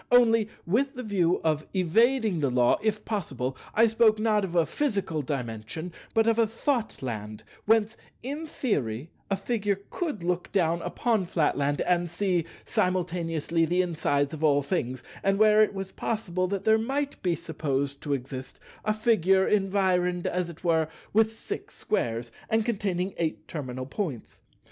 [0.11, 4.65] Only, with the view of evading the Law, if possible, I spoke not of a
[4.65, 11.27] physical Dimension, but of a Thoughtland whence, in theory, a Figure could look down upon
[11.27, 16.63] Flatland and see simultaneously the insides of all things, and where it was possible that
[16.63, 22.31] there might be supposed to exist a Figure environed, as it were, with six Squares,
[22.49, 24.41] and containing eight terminal Points.